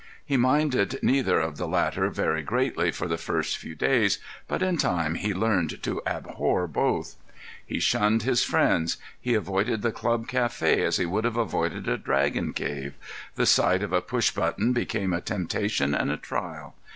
[0.25, 4.77] He minded neither of the latter very greatly for the first few days, but in
[4.77, 7.17] time he learned to abhor both.
[7.63, 11.99] He shunned his friends; he avoided the club café as he would have avoided a
[11.99, 12.95] dragon's cave.
[13.35, 16.73] The sight of a push button became a temptation and a trial.